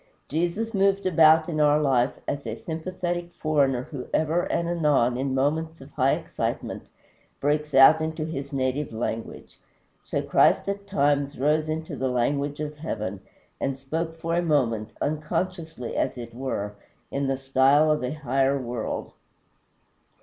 Jesus 0.27 0.73
moved 0.73 1.05
about 1.05 1.47
in 1.47 1.59
our 1.61 1.79
life 1.79 2.13
as 2.27 2.47
a 2.47 2.55
sympathetic 2.55 3.35
foreigner 3.35 3.83
who 3.83 4.07
ever 4.11 4.51
and 4.51 4.67
anon 4.67 5.15
in 5.15 5.35
moments 5.35 5.79
of 5.79 5.91
high 5.91 6.13
excitement 6.13 6.87
breaks 7.39 7.75
out 7.75 8.01
into 8.01 8.25
his 8.25 8.51
native 8.51 8.91
language. 8.91 9.59
So 10.01 10.23
Christ 10.23 10.67
at 10.67 10.87
times 10.87 11.37
rose 11.37 11.69
into 11.69 11.95
the 11.95 12.09
language 12.09 12.59
of 12.59 12.77
heaven, 12.79 13.19
and 13.59 13.77
spoke 13.77 14.17
for 14.19 14.33
a 14.33 14.41
moment, 14.41 14.89
unconsciously 14.99 15.95
as 15.95 16.17
it 16.17 16.33
were, 16.33 16.73
in 17.11 17.27
the 17.27 17.37
style 17.37 17.91
of 17.91 18.03
a 18.03 18.11
higher 18.11 18.57
world. 18.57 19.11